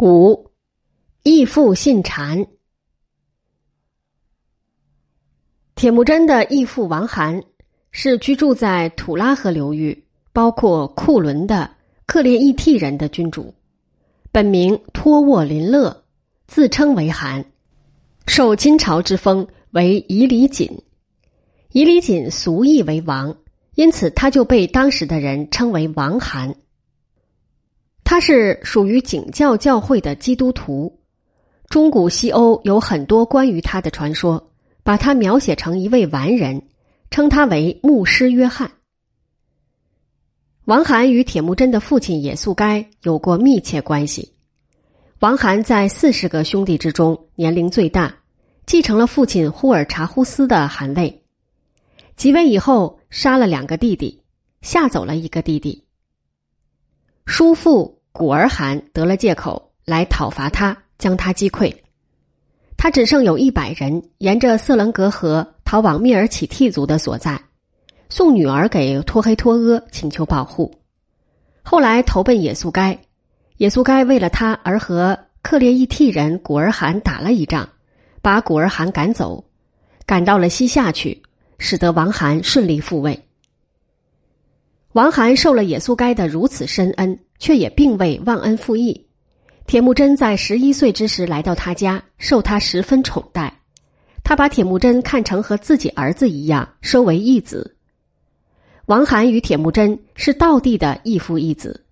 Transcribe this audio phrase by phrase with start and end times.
[0.00, 0.52] 五，
[1.24, 2.46] 义父信谗。
[5.74, 7.42] 铁木真的义父王罕
[7.90, 11.68] 是居住在土拉河流域，包括库伦的
[12.06, 13.52] 克烈义替人的君主，
[14.30, 16.04] 本名托沃林勒，
[16.46, 17.44] 自称为汗，
[18.24, 20.80] 受金朝之封为夷里锦。
[21.72, 23.36] 夷里锦俗意为王，
[23.74, 26.54] 因此他就被当时的人称为王罕。
[28.08, 30.98] 他是属于景教教会的基督徒，
[31.68, 34.50] 中古西欧有很多关于他的传说，
[34.82, 36.62] 把他描写成一位完人，
[37.10, 38.72] 称他为牧师约翰。
[40.64, 44.32] 王罕与铁木真的父亲也速该有过密切关系。
[45.18, 48.16] 王罕在四十个兄弟之中年龄最大，
[48.64, 51.24] 继承了父亲忽尔察忽斯的汗位。
[52.16, 54.22] 即位以后，杀了两个弟弟，
[54.62, 55.84] 吓走了一个弟弟。
[57.26, 57.97] 叔父。
[58.18, 61.72] 古尔汗得了借口来讨伐他，将他击溃。
[62.76, 67.40] 他只剩有一百人，沿着色棱格河逃往密尔乞替族的所在，
[68.08, 70.74] 送女儿给托黑托阿请求保护。
[71.62, 72.98] 后来投奔野速该，
[73.56, 77.68] 野速该为了他而和克烈伊替人古尔汗打了一仗，
[78.20, 79.44] 把古尔汗赶走，
[80.06, 81.22] 赶到了西夏去，
[81.60, 83.28] 使得王涵顺利复位。
[84.94, 87.20] 王涵受了野速该的如此深恩。
[87.38, 89.06] 却也并未忘恩负义。
[89.66, 93.52] 铁木真在十一岁之时来到他家，受他十分宠待。
[94.24, 97.76] 他把铁木真看成和自己儿子一样，收为义子。
[98.86, 101.84] 王罕与铁木真是道地的义父义子。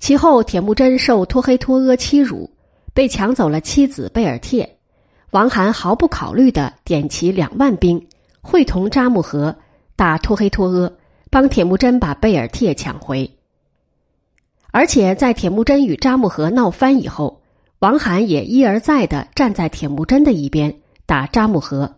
[0.00, 2.50] 其后，铁木真受托黑托阿欺辱，
[2.92, 4.78] 被抢走了妻子贝尔帖。
[5.30, 8.08] 王罕毫不考虑的点齐两万兵，
[8.40, 9.56] 会同扎木合
[9.94, 10.92] 打托黑托阿，
[11.30, 13.37] 帮铁木真把贝尔帖抢回。
[14.78, 17.42] 而且在铁木真与扎木合闹翻以后，
[17.80, 21.96] 王罕也一而再的站在铁木真的一边打扎木合。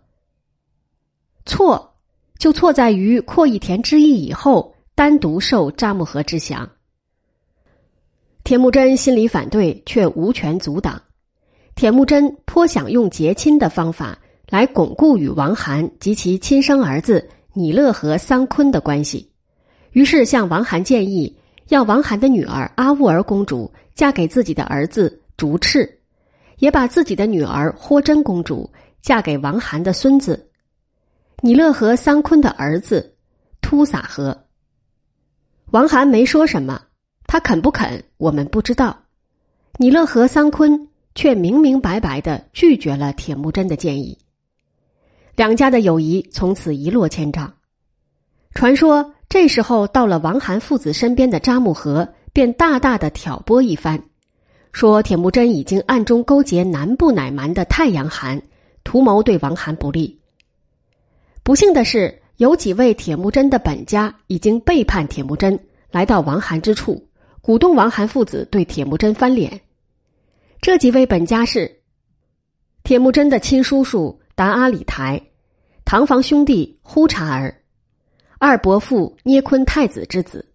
[1.45, 1.97] 错，
[2.39, 6.71] 就错在于阔义田之役以后单独受扎木合之降。
[8.45, 11.03] 铁木真心里反对，却无权阻挡。
[11.75, 19.33] 铁木真颇想用结亲的方法来巩固与王罕及其亲生儿子拟勒和桑坤的关系，
[19.93, 21.37] 于是向王罕建议。
[21.71, 26.01] 要王涵的女儿阿兀儿公主嫁给自己的儿子竹赤，
[26.59, 28.69] 也把自己的女儿霍真公主
[29.01, 30.51] 嫁给王涵的孙子
[31.43, 33.15] 拟勒和桑坤的儿子
[33.61, 34.47] 突撒和。
[35.71, 36.83] 王涵没说什么，
[37.29, 39.05] 他肯不肯我们不知道。
[39.77, 44.19] 拟勒和桑坤却明明白白的拒绝了铁木真的建议，
[45.37, 47.55] 两家的友谊从此一落千丈。
[48.55, 49.15] 传说。
[49.31, 54.03] 这时候到了王罕父子身边的扎木合便大大的挑拨一番，
[54.73, 58.43] 说铁木真已经暗中勾结南部乃蛮的太阳寒，
[58.83, 60.19] 图谋对王罕不利。
[61.45, 65.61] 不幸的是，有几位铁木真的本家已经背叛铁木真，
[65.93, 67.07] 来到王罕之处，
[67.41, 69.61] 鼓动王罕父子对铁木真翻脸。
[70.61, 71.83] 这几位本家是
[72.83, 75.23] 铁木真的亲叔叔达阿里台，
[75.85, 77.60] 堂房兄弟呼查儿。
[78.43, 80.47] 二伯父捏坤太子之子，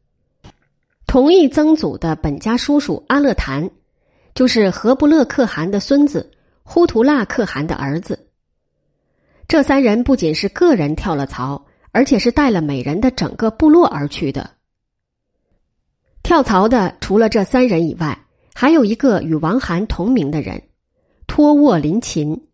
[1.05, 3.69] 同一曾祖的本家叔叔阿勒坛，
[4.33, 6.31] 就是何不勒可汗的孙子
[6.63, 8.27] 呼图剌可汗的儿子。
[9.47, 14.49] 这三人不仅是个人跳了槽，而且是带了美人的整个部落而去的。
[16.23, 18.25] 跳槽的除了这三人以外，
[18.55, 20.63] 还有一个与王涵同名的人
[21.27, 22.47] 托沃林琴。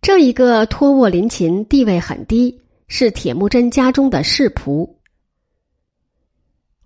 [0.00, 2.60] 这一个托沃林琴地位很低。
[2.92, 4.96] 是铁木真家中的侍仆。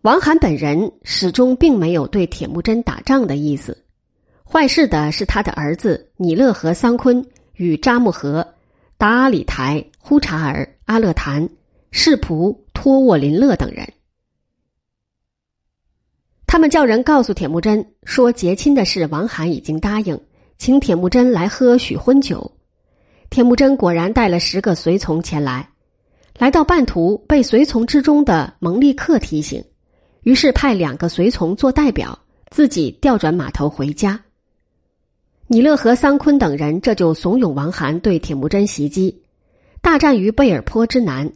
[0.02, 3.82] 王罕本人始终并没有对铁木真打仗的意思，
[4.44, 8.46] 坏事的是他的儿子米勒和桑坤与扎木合、
[8.98, 11.48] 达阿里台、呼查尔、阿勒坦、
[11.90, 13.90] 侍仆托沃林勒等人。
[16.46, 20.20] 他们叫人告诉铁木真说，结亲的事王罕已经答应，
[20.58, 22.52] 请铁木真来喝许婚酒。
[23.30, 25.70] 铁木真果然带了十个随从前来。
[26.38, 29.64] 来到半途，被随从之中的蒙利克提醒，
[30.22, 32.18] 于是派两个随从做代表，
[32.50, 34.20] 自己调转马头回家。
[35.46, 39.22] 尼勒和桑坤等人这就怂恿王罕对铁木真袭击，
[39.80, 41.32] 大战于贝尔坡之南，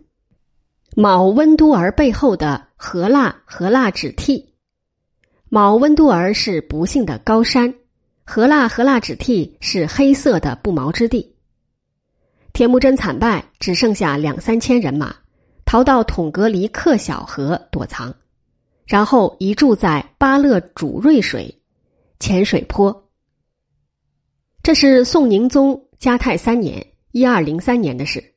[0.96, 4.54] 卯温都儿背后的河腊河腊止替。
[5.48, 7.72] 卯温都儿是不幸的高山，
[8.24, 11.36] 河腊河腊止替是黑色的不毛之地。
[12.58, 15.14] 铁木真惨败，只剩下两三千人马，
[15.64, 18.12] 逃到统格离克小河躲藏，
[18.84, 21.56] 然后移住在巴勒主瑞水，
[22.18, 23.08] 浅水坡。
[24.60, 26.84] 这是宋宁宗嘉泰三年
[27.14, 28.34] （一二零三年）的事。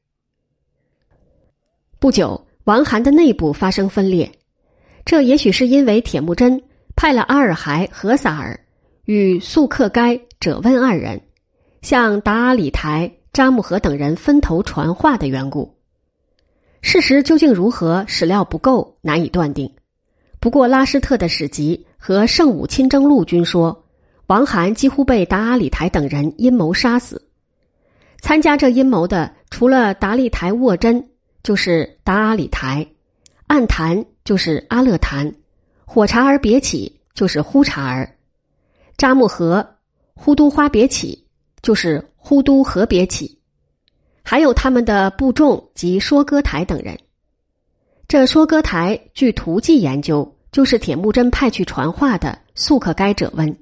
[1.97, 4.31] 不久，王韩的内部发生分裂，
[5.03, 6.61] 这也许是因为铁木真
[6.95, 8.59] 派了阿尔亥和萨尔
[9.05, 11.19] 与素克该者温二人
[11.81, 15.77] 向达阿里台、扎木合等人分头传话的缘故。
[16.81, 19.73] 事实究竟如何，史料不够，难以断定。
[20.41, 23.85] 不过，拉施特的史籍和圣武亲征录均说，
[24.27, 27.29] 王涵几乎被达阿里台等人阴谋杀死。
[28.19, 31.07] 参加这阴谋的，除了达利台沃真，
[31.41, 32.85] 就是达阿里台；
[33.47, 35.31] 暗坛就是阿勒坛；
[35.85, 38.05] 火查儿别起就是呼查儿；
[38.97, 39.75] 扎木合、
[40.15, 41.27] 呼都花别起
[41.61, 43.39] 就是呼都和别起，
[44.23, 46.97] 还有他们的部众及说歌台等人。
[48.07, 53.57] 这说歌台据图记研究，就是铁木真派去传话的素可该者温。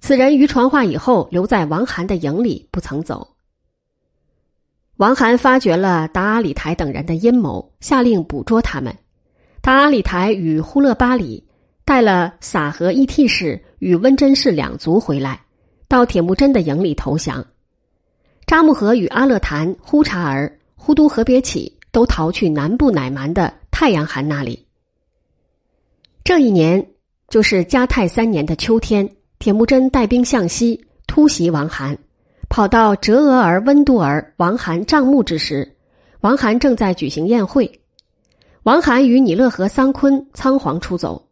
[0.00, 3.34] 此人于传话以后，留在王涵的营里不曾走。
[4.96, 8.96] 王涵发觉了达阿里台等人的阴谋，下令捕捉他们。
[9.60, 11.48] 达阿里台与呼勒巴里
[11.84, 15.42] 带了撒和伊替氏与温真氏两族回来，
[15.88, 17.46] 到铁木真的营里投降。
[18.46, 21.78] 扎木合与阿勒坛、呼察儿、呼都和别起。
[21.94, 24.66] 都逃去南部乃蛮的太阳汗那里。
[26.24, 26.84] 这一年
[27.28, 29.08] 就是嘉泰三年的秋天，
[29.38, 31.96] 铁木真带兵向西突袭王韩，
[32.48, 35.76] 跑到哲额尔温都尔王韩帐幕之时，
[36.20, 37.80] 王韩正在举行宴会。
[38.64, 41.28] 王韩与尼勒和桑坤仓皇出走，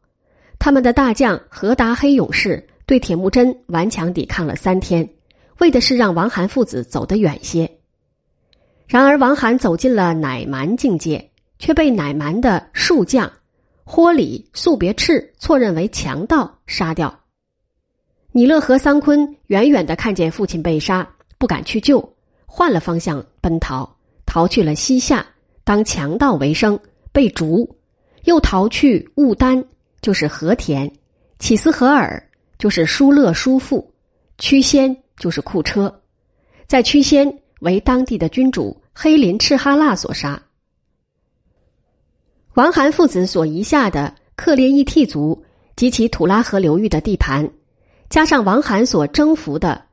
[0.61, 5.09] 他们的大将何达黑勇士对铁木真顽强抵抗了三天，
[5.61, 7.79] 为的是让王韩父子走得远些。
[8.87, 13.33] 然而，王涵走进了乃蛮境界，却被乃蛮的术将
[13.83, 17.21] 豁里素别赤错认为强盗，杀掉。
[18.31, 23.97] 尼勒和桑坤远远的看见父亲被杀，不敢去救，换了方向奔逃，
[24.27, 25.25] 逃去了西夏，
[25.65, 26.79] 当强盗为生，
[27.11, 27.75] 被逐；
[28.25, 29.65] 又逃去兀丹，
[30.03, 30.91] 就是和田；
[31.39, 32.29] 起斯合尔，
[32.63, 33.85] 就是疏勒叔父；
[34.39, 36.01] 屈仙，就是库车，
[36.69, 38.81] 在屈仙为当地的君主。
[38.95, 40.41] 黑林赤哈腊所杀，
[42.55, 45.45] 王韩父子所遗下的克烈伊替族
[45.75, 47.51] 及其土拉河流域的地盘，
[48.09, 49.87] 加上王韩所征服的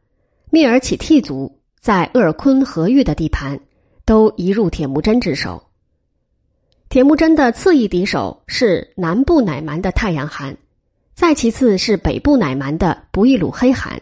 [0.52, 3.60] 密尔乞替族在鄂尔昆河域的地盘，
[4.06, 5.64] 都移入铁木真之手。
[6.88, 10.58] 铁木真的次一敌手是南部乃蛮的太阳汗，
[11.20, 14.02] 再其次是北部乃蛮的不亦鲁黑汗。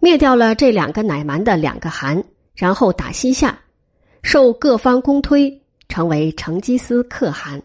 [0.00, 2.24] 灭掉了这两个乃蛮的两个汗，
[2.54, 3.58] 然后打西夏。
[4.22, 7.62] 受各方公推，成为成吉思可汗。